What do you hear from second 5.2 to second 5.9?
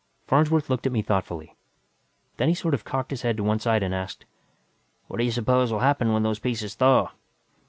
you suppose will